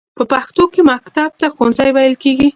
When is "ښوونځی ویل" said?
1.53-2.15